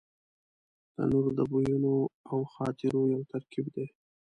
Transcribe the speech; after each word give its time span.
تنور 0.93 1.27
د 1.37 1.39
بویونو 1.51 1.95
او 2.31 2.39
خاطرو 2.53 3.01
یو 3.13 3.21
ترکیب 3.31 3.65
دی 3.75 3.85